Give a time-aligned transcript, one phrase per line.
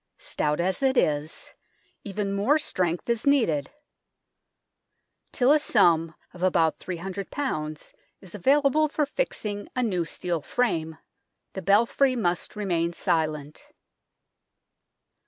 [0.17, 1.53] Stout as it is,
[2.03, 3.69] even more strength is needed.
[5.31, 7.27] Till a sum of about 300
[8.19, 10.97] is available for fixing a new steel frame,
[11.53, 13.67] the belfry must remain silent.